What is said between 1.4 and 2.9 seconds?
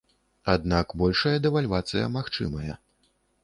дэвальвацыя магчымая.